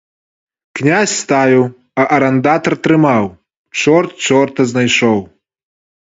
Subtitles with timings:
[0.77, 1.63] Князь ставіў,
[2.03, 3.23] а арандатар трымаў,
[3.81, 5.19] чорт чорта знайшоў.